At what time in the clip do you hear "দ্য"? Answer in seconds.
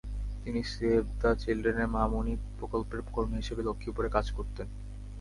1.19-1.31